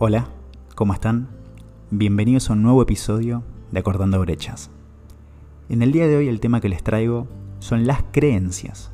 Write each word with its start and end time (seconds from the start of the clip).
Hola, 0.00 0.28
¿cómo 0.74 0.94
están? 0.94 1.28
Bienvenidos 1.90 2.50
a 2.50 2.52
un 2.52 2.62
nuevo 2.62 2.82
episodio 2.82 3.42
de 3.72 3.80
Acordando 3.80 4.20
Brechas. 4.20 4.70
En 5.68 5.82
el 5.82 5.90
día 5.90 6.06
de 6.06 6.16
hoy 6.16 6.28
el 6.28 6.38
tema 6.38 6.60
que 6.60 6.68
les 6.68 6.82
traigo 6.84 7.26
son 7.58 7.86
las 7.86 8.04
creencias. 8.12 8.92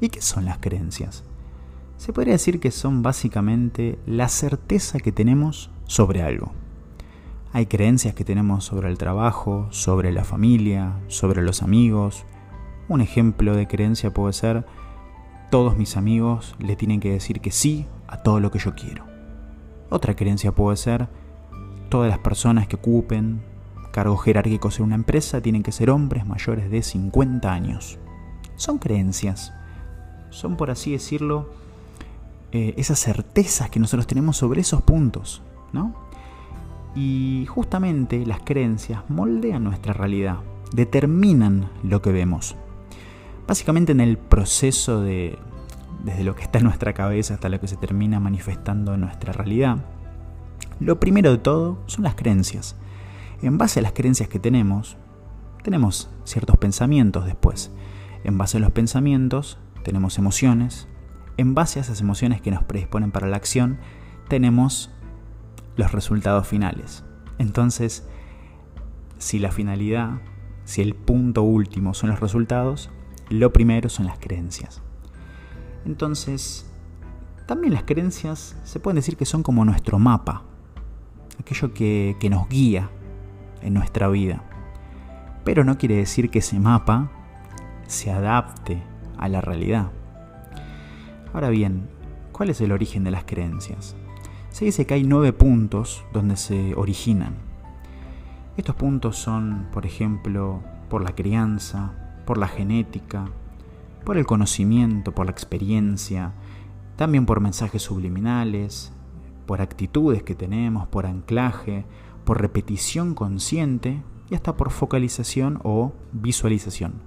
¿Y 0.00 0.10
qué 0.10 0.20
son 0.20 0.44
las 0.44 0.58
creencias? 0.58 1.24
Se 1.96 2.12
podría 2.12 2.34
decir 2.34 2.60
que 2.60 2.70
son 2.70 3.02
básicamente 3.02 3.98
la 4.06 4.28
certeza 4.28 4.98
que 4.98 5.12
tenemos 5.12 5.70
sobre 5.86 6.22
algo. 6.22 6.52
Hay 7.52 7.66
creencias 7.66 8.14
que 8.14 8.24
tenemos 8.24 8.64
sobre 8.64 8.88
el 8.88 8.98
trabajo, 8.98 9.66
sobre 9.70 10.12
la 10.12 10.24
familia, 10.24 11.00
sobre 11.08 11.42
los 11.42 11.62
amigos. 11.62 12.24
Un 12.88 13.00
ejemplo 13.00 13.54
de 13.54 13.68
creencia 13.68 14.12
puede 14.12 14.32
ser, 14.32 14.64
todos 15.52 15.76
mis 15.76 15.98
amigos 15.98 16.54
le 16.60 16.76
tienen 16.76 16.98
que 16.98 17.12
decir 17.12 17.42
que 17.42 17.50
sí 17.50 17.84
a 18.08 18.22
todo 18.22 18.40
lo 18.40 18.50
que 18.50 18.58
yo 18.58 18.74
quiero. 18.74 19.04
Otra 19.90 20.16
creencia 20.16 20.52
puede 20.52 20.78
ser, 20.78 21.08
todas 21.90 22.08
las 22.08 22.20
personas 22.20 22.66
que 22.66 22.76
ocupen 22.76 23.42
cargos 23.92 24.22
jerárquicos 24.22 24.78
en 24.78 24.86
una 24.86 24.94
empresa 24.94 25.42
tienen 25.42 25.62
que 25.62 25.70
ser 25.70 25.90
hombres 25.90 26.24
mayores 26.24 26.70
de 26.70 26.82
50 26.82 27.52
años. 27.52 27.98
Son 28.56 28.78
creencias, 28.78 29.52
son 30.30 30.56
por 30.56 30.70
así 30.70 30.92
decirlo, 30.92 31.50
eh, 32.52 32.72
esas 32.78 32.98
certezas 32.98 33.68
que 33.68 33.78
nosotros 33.78 34.06
tenemos 34.06 34.38
sobre 34.38 34.62
esos 34.62 34.80
puntos, 34.80 35.42
¿no? 35.74 35.94
Y 36.94 37.44
justamente 37.50 38.24
las 38.24 38.40
creencias 38.40 39.02
moldean 39.10 39.64
nuestra 39.64 39.92
realidad, 39.92 40.38
determinan 40.72 41.68
lo 41.82 42.00
que 42.00 42.10
vemos. 42.10 42.56
Básicamente 43.52 43.92
en 43.92 44.00
el 44.00 44.16
proceso 44.16 45.02
de, 45.02 45.38
desde 46.02 46.24
lo 46.24 46.34
que 46.34 46.40
está 46.40 46.56
en 46.56 46.64
nuestra 46.64 46.94
cabeza 46.94 47.34
hasta 47.34 47.50
lo 47.50 47.60
que 47.60 47.68
se 47.68 47.76
termina 47.76 48.18
manifestando 48.18 48.94
en 48.94 49.02
nuestra 49.02 49.34
realidad, 49.34 49.84
lo 50.80 50.98
primero 50.98 51.32
de 51.32 51.36
todo 51.36 51.78
son 51.84 52.04
las 52.04 52.14
creencias. 52.14 52.76
En 53.42 53.58
base 53.58 53.80
a 53.80 53.82
las 53.82 53.92
creencias 53.92 54.30
que 54.30 54.38
tenemos, 54.38 54.96
tenemos 55.62 56.08
ciertos 56.24 56.56
pensamientos 56.56 57.26
después. 57.26 57.70
En 58.24 58.38
base 58.38 58.56
a 58.56 58.60
los 58.60 58.70
pensamientos, 58.70 59.58
tenemos 59.84 60.16
emociones. 60.16 60.88
En 61.36 61.52
base 61.52 61.78
a 61.78 61.82
esas 61.82 62.00
emociones 62.00 62.40
que 62.40 62.52
nos 62.52 62.64
predisponen 62.64 63.10
para 63.10 63.26
la 63.26 63.36
acción, 63.36 63.80
tenemos 64.28 64.90
los 65.76 65.92
resultados 65.92 66.46
finales. 66.46 67.04
Entonces, 67.36 68.08
si 69.18 69.38
la 69.38 69.52
finalidad, 69.52 70.22
si 70.64 70.80
el 70.80 70.94
punto 70.94 71.42
último 71.42 71.92
son 71.92 72.08
los 72.08 72.20
resultados, 72.20 72.88
lo 73.30 73.52
primero 73.52 73.88
son 73.88 74.06
las 74.06 74.18
creencias. 74.18 74.82
Entonces, 75.84 76.66
también 77.46 77.74
las 77.74 77.82
creencias 77.82 78.56
se 78.64 78.80
pueden 78.80 78.96
decir 78.96 79.16
que 79.16 79.26
son 79.26 79.42
como 79.42 79.64
nuestro 79.64 79.98
mapa, 79.98 80.44
aquello 81.40 81.74
que, 81.74 82.16
nos 82.30 82.48
guía 82.48 82.88
en 83.62 83.74
nuestra 83.74 84.08
vida. 84.08 84.42
Pero 85.44 85.64
no 85.64 85.76
quiere 85.76 85.96
decir 85.96 86.30
que 86.30 86.38
ese 86.38 86.60
mapa 86.60 87.10
se 87.86 88.10
adapte 88.10 88.82
a 89.18 89.28
la 89.28 89.40
realidad. 89.40 89.90
Ahora 91.32 91.50
bien, 91.50 91.88
¿cuál 92.32 92.50
es 92.50 92.60
el 92.60 92.72
origen 92.72 93.04
de 93.04 93.10
las 93.10 93.24
creencias? 93.24 93.96
Se 94.50 94.64
dice 94.64 94.86
que 94.86 94.94
hay 94.94 95.04
nueve 95.04 95.32
puntos 95.32 96.04
donde 96.12 96.36
se 96.36 96.74
originan. 96.74 97.34
Estos 98.56 98.76
puntos 98.76 99.16
son, 99.16 99.68
por 99.72 99.86
ejemplo, 99.86 100.62
por 100.88 101.02
la 101.02 101.14
crianza, 101.14 102.01
por 102.24 102.38
la 102.38 102.48
genética, 102.48 103.26
por 104.04 104.16
el 104.16 104.26
conocimiento, 104.26 105.12
por 105.12 105.26
la 105.26 105.32
experiencia, 105.32 106.32
también 106.96 107.26
por 107.26 107.40
mensajes 107.40 107.82
subliminales, 107.82 108.92
por 109.46 109.60
actitudes 109.60 110.22
que 110.22 110.34
tenemos, 110.34 110.86
por 110.88 111.06
anclaje, 111.06 111.84
por 112.24 112.40
repetición 112.40 113.14
consciente 113.14 114.02
y 114.30 114.34
hasta 114.34 114.56
por 114.56 114.70
focalización 114.70 115.60
o 115.64 115.92
visualización. 116.12 117.02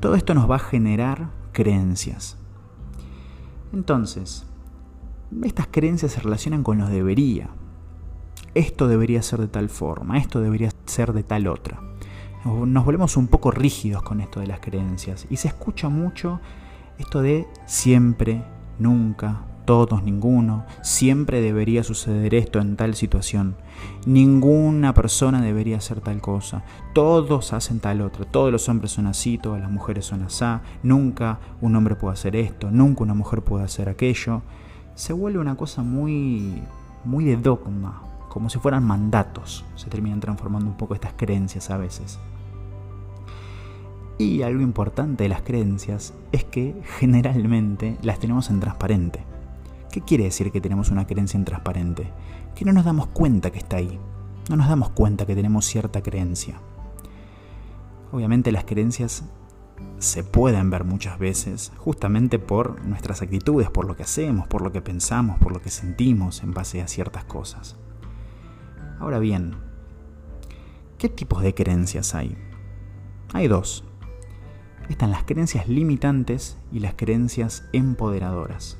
Todo 0.00 0.14
esto 0.14 0.34
nos 0.34 0.50
va 0.50 0.56
a 0.56 0.60
generar 0.60 1.30
creencias. 1.52 2.38
Entonces, 3.72 4.46
estas 5.42 5.66
creencias 5.66 6.12
se 6.12 6.20
relacionan 6.20 6.62
con 6.62 6.78
lo 6.78 6.88
debería. 6.88 7.50
Esto 8.54 8.88
debería 8.88 9.22
ser 9.22 9.40
de 9.40 9.48
tal 9.48 9.68
forma, 9.68 10.18
esto 10.18 10.40
debería 10.40 10.70
ser 10.86 11.12
de 11.12 11.22
tal 11.22 11.48
otra 11.48 11.80
nos 12.44 12.84
volvemos 12.84 13.16
un 13.16 13.26
poco 13.26 13.50
rígidos 13.50 14.02
con 14.02 14.20
esto 14.20 14.40
de 14.40 14.46
las 14.46 14.60
creencias. 14.60 15.26
Y 15.30 15.36
se 15.36 15.48
escucha 15.48 15.88
mucho 15.88 16.40
esto 16.98 17.22
de 17.22 17.46
siempre, 17.66 18.42
nunca, 18.78 19.42
todos, 19.68 20.02
ninguno, 20.02 20.64
siempre 20.80 21.42
debería 21.42 21.84
suceder 21.84 22.34
esto 22.34 22.58
en 22.58 22.76
tal 22.76 22.94
situación, 22.94 23.54
ninguna 24.06 24.94
persona 24.94 25.42
debería 25.42 25.76
hacer 25.76 26.00
tal 26.00 26.22
cosa, 26.22 26.64
todos 26.94 27.52
hacen 27.52 27.78
tal 27.78 28.00
otra, 28.00 28.24
todos 28.24 28.50
los 28.50 28.66
hombres 28.70 28.92
son 28.92 29.06
así, 29.06 29.36
todas 29.36 29.60
las 29.60 29.70
mujeres 29.70 30.06
son 30.06 30.22
así, 30.22 30.46
nunca 30.82 31.38
un 31.60 31.76
hombre 31.76 31.96
puede 31.96 32.14
hacer 32.14 32.34
esto, 32.34 32.70
nunca 32.70 33.04
una 33.04 33.12
mujer 33.12 33.42
puede 33.42 33.64
hacer 33.64 33.90
aquello, 33.90 34.40
se 34.94 35.12
vuelve 35.12 35.38
una 35.38 35.56
cosa 35.58 35.82
muy, 35.82 36.62
muy 37.04 37.26
de 37.26 37.36
dogma, 37.36 38.07
como 38.28 38.50
si 38.50 38.58
fueran 38.58 38.84
mandatos, 38.84 39.64
se 39.74 39.90
terminan 39.90 40.20
transformando 40.20 40.70
un 40.70 40.76
poco 40.76 40.94
estas 40.94 41.14
creencias 41.14 41.70
a 41.70 41.76
veces. 41.76 42.18
Y 44.18 44.42
algo 44.42 44.62
importante 44.62 45.24
de 45.24 45.28
las 45.28 45.42
creencias 45.42 46.12
es 46.32 46.44
que 46.44 46.80
generalmente 46.98 47.98
las 48.02 48.18
tenemos 48.18 48.50
en 48.50 48.60
transparente. 48.60 49.24
¿Qué 49.92 50.00
quiere 50.00 50.24
decir 50.24 50.50
que 50.50 50.60
tenemos 50.60 50.90
una 50.90 51.06
creencia 51.06 51.38
en 51.38 51.44
transparente? 51.44 52.10
Que 52.54 52.64
no 52.64 52.72
nos 52.72 52.84
damos 52.84 53.06
cuenta 53.06 53.50
que 53.50 53.58
está 53.58 53.76
ahí. 53.76 53.98
No 54.50 54.56
nos 54.56 54.68
damos 54.68 54.90
cuenta 54.90 55.24
que 55.24 55.36
tenemos 55.36 55.66
cierta 55.66 56.02
creencia. 56.02 56.60
Obviamente 58.10 58.50
las 58.50 58.64
creencias 58.64 59.24
se 59.98 60.24
pueden 60.24 60.70
ver 60.70 60.84
muchas 60.84 61.18
veces 61.18 61.72
justamente 61.76 62.38
por 62.38 62.84
nuestras 62.84 63.22
actitudes, 63.22 63.70
por 63.70 63.86
lo 63.86 63.96
que 63.96 64.02
hacemos, 64.02 64.48
por 64.48 64.62
lo 64.62 64.72
que 64.72 64.80
pensamos, 64.80 65.38
por 65.38 65.52
lo 65.52 65.60
que 65.60 65.70
sentimos 65.70 66.42
en 66.42 66.52
base 66.52 66.82
a 66.82 66.88
ciertas 66.88 67.24
cosas. 67.24 67.76
Ahora 68.98 69.18
bien, 69.18 69.54
¿qué 70.98 71.08
tipos 71.08 71.42
de 71.42 71.54
creencias 71.54 72.14
hay? 72.14 72.36
Hay 73.32 73.48
dos 73.48 73.84
están 74.88 75.10
las 75.10 75.24
creencias 75.24 75.68
limitantes 75.68 76.58
y 76.72 76.80
las 76.80 76.94
creencias 76.94 77.64
empoderadoras. 77.72 78.78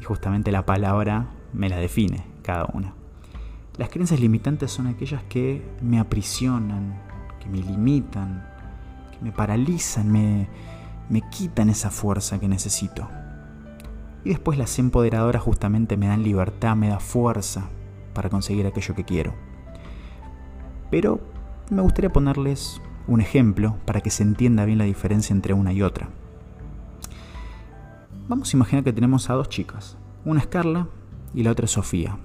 Y 0.00 0.04
justamente 0.04 0.50
la 0.50 0.64
palabra 0.64 1.28
me 1.52 1.68
la 1.68 1.76
define 1.76 2.24
cada 2.42 2.66
una. 2.72 2.94
Las 3.76 3.90
creencias 3.90 4.20
limitantes 4.20 4.70
son 4.70 4.86
aquellas 4.86 5.22
que 5.24 5.62
me 5.82 5.98
aprisionan, 5.98 7.00
que 7.38 7.48
me 7.48 7.58
limitan, 7.58 8.46
que 9.12 9.24
me 9.24 9.32
paralizan, 9.32 10.10
me, 10.10 10.48
me 11.08 11.22
quitan 11.30 11.68
esa 11.68 11.90
fuerza 11.90 12.40
que 12.40 12.48
necesito. 12.48 13.08
Y 14.24 14.30
después 14.30 14.58
las 14.58 14.78
empoderadoras 14.78 15.42
justamente 15.42 15.96
me 15.96 16.08
dan 16.08 16.22
libertad, 16.22 16.76
me 16.76 16.88
da 16.88 17.00
fuerza 17.00 17.68
para 18.20 18.28
conseguir 18.28 18.66
aquello 18.66 18.94
que 18.94 19.04
quiero. 19.04 19.32
Pero 20.90 21.22
me 21.70 21.80
gustaría 21.80 22.12
ponerles 22.12 22.82
un 23.06 23.22
ejemplo 23.22 23.78
para 23.86 24.02
que 24.02 24.10
se 24.10 24.22
entienda 24.22 24.66
bien 24.66 24.76
la 24.76 24.84
diferencia 24.84 25.32
entre 25.32 25.54
una 25.54 25.72
y 25.72 25.80
otra. 25.80 26.10
Vamos 28.28 28.52
a 28.52 28.56
imaginar 28.58 28.84
que 28.84 28.92
tenemos 28.92 29.30
a 29.30 29.32
dos 29.32 29.48
chicas. 29.48 29.96
Una 30.26 30.40
es 30.40 30.46
Carla 30.48 30.88
y 31.32 31.44
la 31.44 31.52
otra 31.52 31.64
es 31.64 31.70
Sofía. 31.70 32.18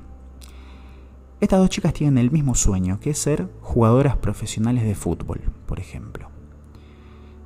Estas 1.40 1.62
dos 1.62 1.70
chicas 1.70 1.94
tienen 1.94 2.18
el 2.18 2.30
mismo 2.30 2.56
sueño, 2.56 3.00
que 3.00 3.12
es 3.12 3.18
ser 3.18 3.48
jugadoras 3.62 4.18
profesionales 4.18 4.84
de 4.84 4.96
fútbol, 4.96 5.44
por 5.66 5.80
ejemplo. 5.80 6.28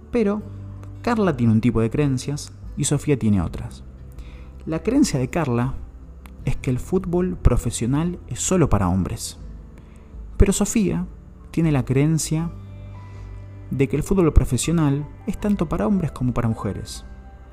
Pero 0.09 0.41
Carla 1.03 1.37
tiene 1.37 1.53
un 1.53 1.61
tipo 1.61 1.81
de 1.81 1.91
creencias 1.91 2.51
y 2.75 2.85
Sofía 2.85 3.19
tiene 3.19 3.43
otras. 3.43 3.83
La 4.65 4.81
creencia 4.81 5.19
de 5.19 5.29
Carla 5.29 5.75
es 6.49 6.57
que 6.57 6.69
el 6.71 6.79
fútbol 6.79 7.37
profesional 7.37 8.19
es 8.27 8.39
solo 8.39 8.69
para 8.69 8.89
hombres. 8.89 9.37
Pero 10.37 10.51
Sofía 10.51 11.05
tiene 11.51 11.71
la 11.71 11.85
creencia 11.85 12.51
de 13.71 13.87
que 13.87 13.95
el 13.95 14.03
fútbol 14.03 14.33
profesional 14.33 15.07
es 15.27 15.39
tanto 15.39 15.69
para 15.69 15.85
hombres 15.85 16.11
como 16.11 16.33
para 16.33 16.47
mujeres. 16.47 17.05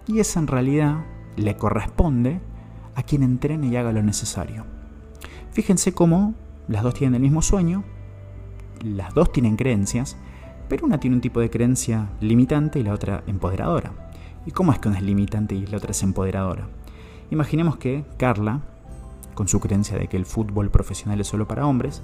Y 0.06 0.20
esa 0.20 0.40
en 0.40 0.46
realidad 0.46 1.04
le 1.36 1.56
corresponde 1.56 2.40
a 2.94 3.02
quien 3.02 3.22
entrene 3.22 3.66
y 3.66 3.76
haga 3.76 3.92
lo 3.92 4.02
necesario. 4.02 4.64
Fíjense 5.52 5.92
cómo 5.92 6.34
las 6.68 6.82
dos 6.82 6.94
tienen 6.94 7.16
el 7.16 7.22
mismo 7.22 7.42
sueño, 7.42 7.84
las 8.82 9.14
dos 9.14 9.30
tienen 9.30 9.56
creencias, 9.56 10.16
pero 10.68 10.86
una 10.86 10.98
tiene 11.00 11.16
un 11.16 11.22
tipo 11.22 11.40
de 11.40 11.50
creencia 11.50 12.08
limitante 12.20 12.78
y 12.78 12.82
la 12.82 12.94
otra 12.94 13.22
empoderadora. 13.26 13.92
¿Y 14.46 14.52
cómo 14.52 14.72
es 14.72 14.78
que 14.78 14.88
una 14.88 14.98
es 14.98 15.04
limitante 15.04 15.54
y 15.54 15.66
la 15.66 15.76
otra 15.76 15.90
es 15.90 16.02
empoderadora? 16.02 16.68
Imaginemos 17.30 17.76
que 17.76 18.04
Carla, 18.16 18.62
con 19.36 19.46
su 19.46 19.60
creencia 19.60 19.96
de 19.96 20.08
que 20.08 20.16
el 20.16 20.26
fútbol 20.26 20.72
profesional 20.72 21.20
es 21.20 21.28
solo 21.28 21.46
para 21.46 21.64
hombres, 21.64 22.02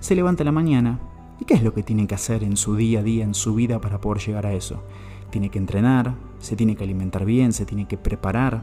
se 0.00 0.16
levanta 0.16 0.42
la 0.42 0.50
mañana 0.50 0.98
¿Y 1.40 1.46
qué 1.46 1.54
es 1.54 1.62
lo 1.62 1.72
que 1.72 1.82
tiene 1.82 2.06
que 2.06 2.14
hacer 2.14 2.44
en 2.44 2.56
su 2.56 2.76
día 2.76 3.00
a 3.00 3.02
día, 3.02 3.24
en 3.24 3.34
su 3.34 3.54
vida 3.54 3.80
para 3.80 4.00
poder 4.00 4.22
llegar 4.22 4.44
a 4.44 4.52
eso? 4.52 4.84
Tiene 5.30 5.48
que 5.48 5.58
entrenar, 5.58 6.14
se 6.38 6.54
tiene 6.54 6.76
que 6.76 6.84
alimentar 6.84 7.24
bien, 7.24 7.54
se 7.54 7.64
tiene 7.64 7.88
que 7.88 7.96
preparar. 7.96 8.62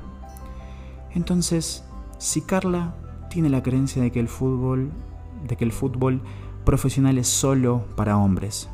Entonces, 1.15 1.83
si 2.19 2.41
Carla 2.41 2.95
tiene 3.31 3.49
la 3.49 3.63
creencia 3.63 4.01
de 4.01 4.11
que 4.11 4.19
el 4.19 4.27
fútbol, 4.27 4.91
de 5.47 5.55
que 5.55 5.65
el 5.65 5.71
fútbol 5.71 6.21
profesional 6.65 7.17
es 7.17 7.27
solo 7.27 7.83
para 7.95 8.17
hombres, 8.17 8.69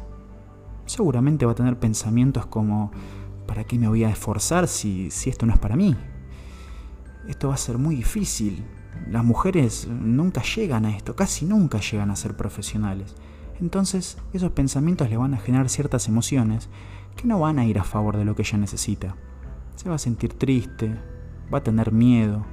seguramente 0.85 1.45
va 1.45 1.53
a 1.53 1.55
tener 1.55 1.79
pensamientos 1.79 2.45
como 2.45 2.91
¿para 3.47 3.63
qué 3.63 3.79
me 3.79 3.87
voy 3.87 4.03
a 4.03 4.09
esforzar 4.09 4.67
si, 4.67 5.11
si 5.11 5.29
esto 5.29 5.45
no 5.45 5.53
es 5.53 5.59
para 5.59 5.77
mí? 5.77 5.95
Esto 7.29 7.47
va 7.47 7.53
a 7.53 7.57
ser 7.57 7.77
muy 7.77 7.95
difícil. 7.95 8.65
Las 9.09 9.23
mujeres 9.23 9.87
nunca 9.87 10.41
llegan 10.41 10.85
a 10.85 10.95
esto, 10.95 11.15
casi 11.15 11.45
nunca 11.45 11.79
llegan 11.79 12.11
a 12.11 12.15
ser 12.15 12.35
profesionales. 12.35 13.15
Entonces 13.59 14.17
esos 14.33 14.51
pensamientos 14.51 15.09
le 15.09 15.17
van 15.17 15.33
a 15.33 15.37
generar 15.37 15.69
ciertas 15.69 16.07
emociones 16.07 16.69
que 17.15 17.27
no 17.27 17.39
van 17.39 17.59
a 17.59 17.65
ir 17.65 17.79
a 17.79 17.83
favor 17.83 18.17
de 18.17 18.25
lo 18.25 18.35
que 18.35 18.41
ella 18.41 18.57
necesita. 18.57 19.15
Se 19.75 19.89
va 19.89 19.95
a 19.95 19.99
sentir 19.99 20.33
triste, 20.33 20.95
va 21.53 21.59
a 21.59 21.63
tener 21.63 21.91
miedo. 21.91 22.45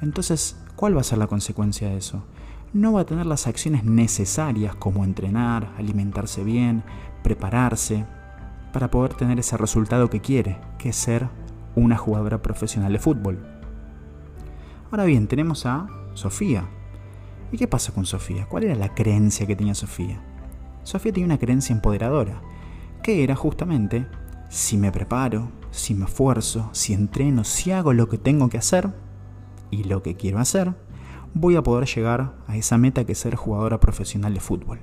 Entonces, 0.00 0.56
¿cuál 0.76 0.96
va 0.96 1.00
a 1.00 1.04
ser 1.04 1.18
la 1.18 1.26
consecuencia 1.26 1.88
de 1.88 1.96
eso? 1.96 2.24
No 2.72 2.92
va 2.92 3.02
a 3.02 3.06
tener 3.06 3.26
las 3.26 3.46
acciones 3.46 3.84
necesarias 3.84 4.74
como 4.74 5.04
entrenar, 5.04 5.72
alimentarse 5.78 6.44
bien, 6.44 6.84
prepararse, 7.22 8.06
para 8.72 8.90
poder 8.90 9.14
tener 9.14 9.38
ese 9.38 9.56
resultado 9.56 10.10
que 10.10 10.20
quiere, 10.20 10.58
que 10.78 10.90
es 10.90 10.96
ser 10.96 11.28
una 11.74 11.96
jugadora 11.96 12.42
profesional 12.42 12.92
de 12.92 12.98
fútbol. 12.98 13.57
Ahora 14.90 15.04
bien, 15.04 15.26
tenemos 15.28 15.66
a 15.66 15.86
Sofía. 16.14 16.66
¿Y 17.52 17.58
qué 17.58 17.68
pasa 17.68 17.92
con 17.92 18.06
Sofía? 18.06 18.46
¿Cuál 18.48 18.64
era 18.64 18.74
la 18.74 18.94
creencia 18.94 19.46
que 19.46 19.54
tenía 19.54 19.74
Sofía? 19.74 20.18
Sofía 20.82 21.12
tenía 21.12 21.26
una 21.26 21.38
creencia 21.38 21.74
empoderadora, 21.74 22.40
que 23.02 23.22
era 23.22 23.36
justamente, 23.36 24.06
si 24.48 24.78
me 24.78 24.90
preparo, 24.90 25.50
si 25.70 25.94
me 25.94 26.06
esfuerzo, 26.06 26.70
si 26.72 26.94
entreno, 26.94 27.44
si 27.44 27.70
hago 27.70 27.92
lo 27.92 28.08
que 28.08 28.16
tengo 28.16 28.48
que 28.48 28.56
hacer 28.56 28.94
y 29.70 29.84
lo 29.84 30.02
que 30.02 30.16
quiero 30.16 30.38
hacer, 30.38 30.74
voy 31.34 31.56
a 31.56 31.62
poder 31.62 31.86
llegar 31.86 32.32
a 32.46 32.56
esa 32.56 32.78
meta 32.78 33.04
que 33.04 33.12
es 33.12 33.18
ser 33.18 33.36
jugadora 33.36 33.80
profesional 33.80 34.32
de 34.32 34.40
fútbol. 34.40 34.80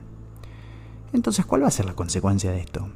Entonces, 1.13 1.47
¿cuál 1.47 1.63
va 1.63 1.67
a 1.67 1.71
ser 1.71 1.85
la 1.85 1.95
consecuencia 1.95 2.51
de 2.51 2.59
esto? 2.59 2.89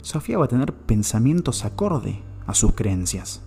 Sofía 0.00 0.38
va 0.38 0.44
a 0.44 0.48
tener 0.48 0.72
pensamientos 0.72 1.64
acorde 1.64 2.22
a 2.46 2.54
sus 2.54 2.74
creencias. 2.74 3.42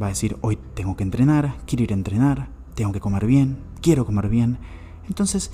Va 0.00 0.06
a 0.06 0.08
decir, 0.10 0.36
hoy 0.40 0.58
tengo 0.74 0.96
que 0.96 1.04
entrenar, 1.04 1.54
quiero 1.66 1.84
ir 1.84 1.92
a 1.92 1.94
entrenar, 1.94 2.48
tengo 2.74 2.92
que 2.92 3.00
comer 3.00 3.26
bien, 3.26 3.58
quiero 3.80 4.04
comer 4.04 4.28
bien. 4.28 4.58
Entonces, 5.06 5.52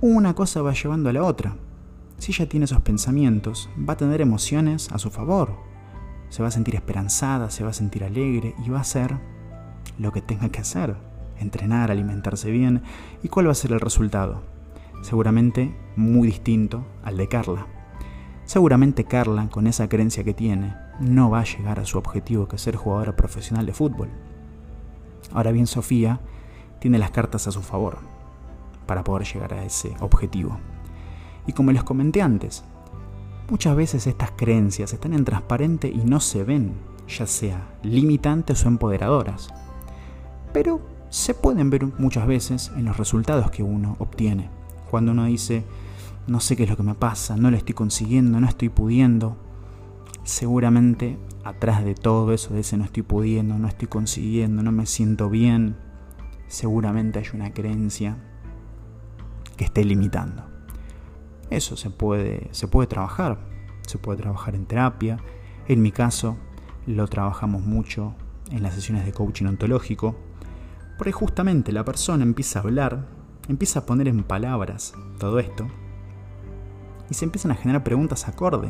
una 0.00 0.34
cosa 0.34 0.62
va 0.62 0.72
llevando 0.72 1.10
a 1.10 1.12
la 1.12 1.22
otra. 1.22 1.56
Si 2.18 2.32
ella 2.32 2.48
tiene 2.48 2.64
esos 2.64 2.80
pensamientos, 2.80 3.68
va 3.76 3.94
a 3.94 3.96
tener 3.96 4.20
emociones 4.20 4.90
a 4.92 4.98
su 4.98 5.10
favor. 5.10 5.56
Se 6.30 6.42
va 6.42 6.48
a 6.48 6.52
sentir 6.52 6.74
esperanzada, 6.74 7.50
se 7.50 7.64
va 7.64 7.70
a 7.70 7.74
sentir 7.74 8.04
alegre 8.04 8.54
y 8.64 8.70
va 8.70 8.78
a 8.78 8.82
hacer 8.82 9.18
lo 9.98 10.12
que 10.12 10.22
tenga 10.22 10.48
que 10.48 10.60
hacer. 10.60 10.96
Entrenar, 11.38 11.90
alimentarse 11.90 12.50
bien. 12.50 12.82
¿Y 13.22 13.28
cuál 13.28 13.48
va 13.48 13.52
a 13.52 13.56
ser 13.56 13.72
el 13.72 13.80
resultado? 13.80 14.42
Seguramente 15.02 15.76
muy 15.96 16.28
distinto 16.28 16.86
al 17.02 17.16
de 17.18 17.28
Carla. 17.28 17.66
Seguramente 18.46 19.04
Carla, 19.04 19.48
con 19.48 19.66
esa 19.66 19.88
creencia 19.88 20.22
que 20.22 20.34
tiene, 20.34 20.74
no 21.00 21.30
va 21.30 21.40
a 21.40 21.44
llegar 21.44 21.80
a 21.80 21.84
su 21.84 21.98
objetivo 21.98 22.46
que 22.46 22.56
es 22.56 22.62
ser 22.62 22.76
jugadora 22.76 23.16
profesional 23.16 23.64
de 23.64 23.72
fútbol. 23.72 24.10
Ahora 25.32 25.50
bien, 25.50 25.66
Sofía 25.66 26.20
tiene 26.78 26.98
las 26.98 27.10
cartas 27.10 27.46
a 27.46 27.52
su 27.52 27.62
favor 27.62 27.98
para 28.86 29.02
poder 29.02 29.26
llegar 29.26 29.54
a 29.54 29.64
ese 29.64 29.94
objetivo. 30.00 30.58
Y 31.46 31.52
como 31.52 31.72
les 31.72 31.82
comenté 31.84 32.20
antes, 32.20 32.64
muchas 33.48 33.74
veces 33.76 34.06
estas 34.06 34.30
creencias 34.32 34.92
están 34.92 35.14
en 35.14 35.24
transparente 35.24 35.88
y 35.88 36.04
no 36.04 36.20
se 36.20 36.44
ven, 36.44 36.74
ya 37.08 37.26
sea 37.26 37.66
limitantes 37.82 38.64
o 38.64 38.68
empoderadoras. 38.68 39.48
Pero 40.52 40.80
se 41.08 41.32
pueden 41.32 41.70
ver 41.70 41.86
muchas 41.98 42.26
veces 42.26 42.70
en 42.76 42.84
los 42.84 42.98
resultados 42.98 43.50
que 43.50 43.62
uno 43.62 43.96
obtiene. 43.98 44.50
Cuando 44.90 45.12
uno 45.12 45.24
dice, 45.24 45.64
no 46.26 46.40
sé 46.40 46.56
qué 46.56 46.64
es 46.64 46.70
lo 46.70 46.76
que 46.76 46.82
me 46.82 46.94
pasa, 46.94 47.36
no 47.36 47.50
lo 47.50 47.56
estoy 47.56 47.74
consiguiendo, 47.74 48.40
no 48.40 48.48
estoy 48.48 48.68
pudiendo. 48.68 49.36
Seguramente 50.22 51.18
atrás 51.44 51.84
de 51.84 51.94
todo 51.94 52.32
eso, 52.32 52.54
de 52.54 52.60
ese 52.60 52.76
no 52.78 52.84
estoy 52.84 53.02
pudiendo, 53.02 53.58
no 53.58 53.68
estoy 53.68 53.88
consiguiendo, 53.88 54.62
no 54.62 54.72
me 54.72 54.86
siento 54.86 55.28
bien, 55.28 55.76
seguramente 56.46 57.18
hay 57.18 57.26
una 57.34 57.52
creencia 57.52 58.16
que 59.56 59.64
esté 59.64 59.84
limitando. 59.84 60.44
Eso 61.50 61.76
se 61.76 61.90
puede, 61.90 62.48
se 62.52 62.68
puede 62.68 62.86
trabajar, 62.86 63.38
se 63.86 63.98
puede 63.98 64.18
trabajar 64.18 64.54
en 64.54 64.64
terapia. 64.64 65.18
En 65.68 65.82
mi 65.82 65.92
caso, 65.92 66.38
lo 66.86 67.06
trabajamos 67.06 67.62
mucho 67.62 68.14
en 68.50 68.62
las 68.62 68.74
sesiones 68.74 69.04
de 69.04 69.12
coaching 69.12 69.46
ontológico, 69.46 70.16
porque 70.96 71.12
justamente 71.12 71.70
la 71.72 71.84
persona 71.84 72.24
empieza 72.24 72.58
a 72.58 72.62
hablar, 72.62 73.06
empieza 73.48 73.80
a 73.80 73.86
poner 73.86 74.08
en 74.08 74.22
palabras 74.22 74.94
todo 75.18 75.38
esto, 75.38 75.66
y 77.10 77.14
se 77.14 77.24
empiezan 77.24 77.50
a 77.50 77.56
generar 77.56 77.84
preguntas 77.84 78.28
acorde. 78.28 78.68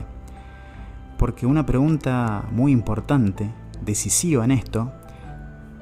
Porque 1.19 1.47
una 1.47 1.65
pregunta 1.67 2.45
muy 2.51 2.73
importante, 2.73 3.51
decisiva 3.85 4.45
en 4.45 4.51
esto, 4.51 4.93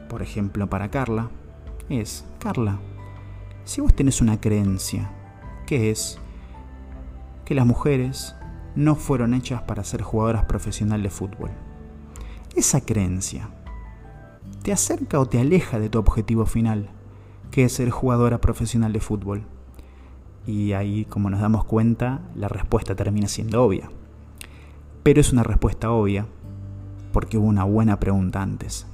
por 0.08 0.22
ejemplo 0.22 0.68
para 0.68 0.90
Carla, 0.90 1.30
es, 1.88 2.24
Carla, 2.38 2.78
si 3.64 3.80
vos 3.80 3.94
tenés 3.94 4.20
una 4.20 4.40
creencia, 4.40 5.10
que 5.66 5.90
es 5.90 6.18
que 7.44 7.54
las 7.54 7.66
mujeres 7.66 8.34
no 8.74 8.94
fueron 8.94 9.34
hechas 9.34 9.62
para 9.62 9.84
ser 9.84 10.02
jugadoras 10.02 10.44
profesionales 10.44 11.04
de 11.04 11.10
fútbol, 11.10 11.50
esa 12.54 12.80
creencia, 12.82 13.48
¿te 14.62 14.72
acerca 14.72 15.18
o 15.18 15.26
te 15.26 15.40
aleja 15.40 15.78
de 15.78 15.88
tu 15.88 15.98
objetivo 15.98 16.46
final, 16.46 16.90
que 17.50 17.64
es 17.64 17.72
ser 17.72 17.90
jugadora 17.90 18.40
profesional 18.40 18.92
de 18.92 19.00
fútbol? 19.00 19.46
Y 20.46 20.72
ahí, 20.72 21.04
como 21.04 21.30
nos 21.30 21.40
damos 21.40 21.64
cuenta, 21.64 22.20
la 22.34 22.48
respuesta 22.48 22.94
termina 22.94 23.28
siendo 23.28 23.62
obvia. 23.62 23.90
Pero 25.02 25.20
es 25.20 25.32
una 25.32 25.42
respuesta 25.42 25.90
obvia 25.90 26.26
porque 27.12 27.38
hubo 27.38 27.46
una 27.46 27.64
buena 27.64 28.00
pregunta 28.00 28.42
antes. 28.42 28.86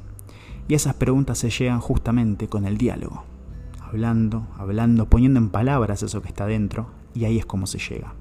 Y 0.67 0.75
esas 0.75 0.95
preguntas 0.95 1.39
se 1.39 1.51
llegan 1.51 1.81
justamente 1.81 2.49
con 2.49 2.67
el 2.67 2.77
diálogo. 2.77 3.25
Hablando, 3.81 4.47
hablando, 4.59 5.09
poniendo 5.09 5.39
en 5.39 5.49
palabras 5.49 6.03
eso 6.03 6.21
que 6.21 6.29
está 6.29 6.45
dentro, 6.47 6.89
y 7.15 7.25
ahí 7.25 7.39
es 7.39 7.47
como 7.47 7.67
se 7.67 7.79
llega. 7.79 8.13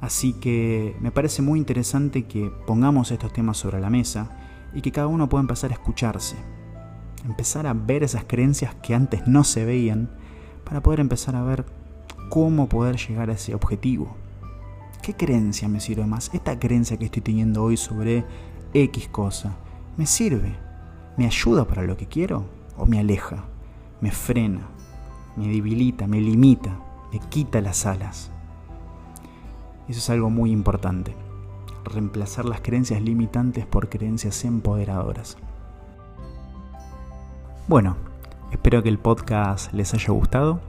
Así 0.00 0.32
que 0.32 0.96
me 1.00 1.10
parece 1.10 1.42
muy 1.42 1.58
interesante 1.58 2.24
que 2.24 2.50
pongamos 2.66 3.10
estos 3.10 3.32
temas 3.32 3.56
sobre 3.56 3.80
la 3.80 3.90
mesa 3.90 4.30
y 4.74 4.80
que 4.80 4.92
cada 4.92 5.06
uno 5.06 5.28
pueda 5.28 5.42
empezar 5.42 5.70
a 5.70 5.74
escucharse, 5.74 6.36
empezar 7.24 7.66
a 7.66 7.74
ver 7.74 8.02
esas 8.02 8.24
creencias 8.24 8.74
que 8.76 8.94
antes 8.94 9.26
no 9.26 9.44
se 9.44 9.64
veían, 9.64 10.10
para 10.64 10.82
poder 10.82 11.00
empezar 11.00 11.34
a 11.34 11.42
ver 11.42 11.64
cómo 12.28 12.68
poder 12.68 12.96
llegar 12.96 13.30
a 13.30 13.34
ese 13.34 13.54
objetivo. 13.54 14.16
¿Qué 15.02 15.14
creencia 15.14 15.68
me 15.68 15.80
sirve 15.80 16.06
más? 16.06 16.30
Esta 16.32 16.58
creencia 16.58 16.96
que 16.96 17.06
estoy 17.06 17.22
teniendo 17.22 17.62
hoy 17.62 17.76
sobre 17.76 18.24
X 18.74 19.08
cosa, 19.08 19.56
¿me 19.96 20.06
sirve? 20.06 20.54
¿Me 21.16 21.26
ayuda 21.26 21.66
para 21.66 21.82
lo 21.82 21.96
que 21.96 22.06
quiero? 22.06 22.44
¿O 22.76 22.86
me 22.86 22.98
aleja? 22.98 23.44
¿Me 24.00 24.10
frena? 24.10 24.68
¿Me 25.36 25.48
debilita? 25.48 26.06
¿Me 26.06 26.20
limita? 26.20 26.78
¿Me 27.12 27.20
quita 27.20 27.60
las 27.60 27.86
alas? 27.86 28.30
Eso 29.88 29.98
es 29.98 30.10
algo 30.10 30.30
muy 30.30 30.50
importante. 30.50 31.14
Reemplazar 31.84 32.44
las 32.44 32.60
creencias 32.60 33.00
limitantes 33.00 33.64
por 33.64 33.88
creencias 33.88 34.44
empoderadoras. 34.44 35.38
Bueno, 37.66 37.96
espero 38.52 38.82
que 38.82 38.90
el 38.90 38.98
podcast 38.98 39.72
les 39.72 39.94
haya 39.94 40.12
gustado 40.12 40.60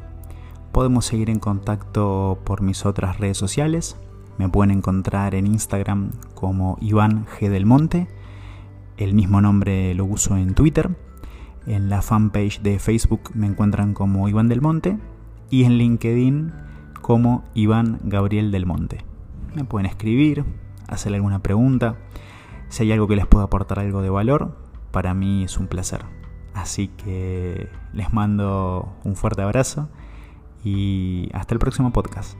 Podemos 0.71 1.05
seguir 1.05 1.31
en 1.31 1.39
contacto 1.39 2.39
por 2.43 2.61
mis 2.61 2.85
otras 2.85 3.19
redes 3.19 3.37
sociales. 3.37 3.97
Me 4.37 4.49
pueden 4.49 4.69
encontrar 4.71 5.33
en 5.33 5.47
Instagram 5.47 6.11
como 6.35 6.77
Iván 6.79 7.25
G 7.25 7.49
del 7.49 7.65
Monte. 7.65 8.07
El 8.97 9.15
mismo 9.15 9.41
nombre 9.41 9.93
lo 9.95 10.05
uso 10.05 10.37
en 10.37 10.53
Twitter. 10.53 10.95
En 11.65 11.89
la 11.89 12.03
fanpage 12.03 12.61
de 12.61 12.77
Facebook 12.77 13.31
me 13.33 13.47
encuentran 13.47 13.93
como 13.95 14.29
Iván 14.29 14.47
del 14.47 14.61
Monte. 14.61 14.99
Y 15.49 15.63
en 15.63 15.79
LinkedIn 15.79 16.53
como 17.01 17.43
Iván 17.55 17.99
Gabriel 18.03 18.51
del 18.51 18.67
Monte. 18.67 19.03
Me 19.55 19.63
pueden 19.63 19.87
escribir, 19.87 20.45
hacer 20.87 21.15
alguna 21.15 21.39
pregunta. 21.39 21.95
Si 22.69 22.83
hay 22.83 22.91
algo 22.91 23.07
que 23.07 23.15
les 23.15 23.25
pueda 23.25 23.45
aportar 23.45 23.79
algo 23.79 24.03
de 24.03 24.11
valor, 24.11 24.55
para 24.91 25.15
mí 25.15 25.43
es 25.43 25.57
un 25.57 25.67
placer. 25.67 26.05
Así 26.53 26.89
que 26.89 27.69
les 27.91 28.13
mando 28.13 28.93
un 29.03 29.15
fuerte 29.15 29.41
abrazo 29.41 29.89
y 30.63 31.29
hasta 31.33 31.53
el 31.53 31.59
próximo 31.59 31.91
podcast. 31.91 32.37